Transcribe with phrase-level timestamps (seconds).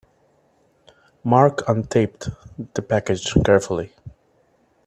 [1.23, 2.35] Mark untaped
[2.73, 3.93] the package carefully.